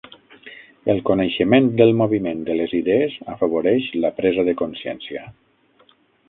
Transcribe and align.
El 0.93 1.01
coneixement 1.09 1.67
del 1.81 1.93
moviment 1.99 2.41
de 2.47 2.55
les 2.61 2.73
idees 2.79 3.19
afavoreix 3.35 3.91
la 4.07 4.13
presa 4.21 4.47
de 4.49 4.57
consciència. 4.63 5.27